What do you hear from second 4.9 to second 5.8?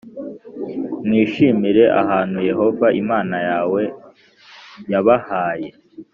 yabahaye